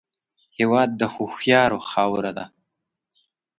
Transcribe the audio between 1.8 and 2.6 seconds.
خاوره ده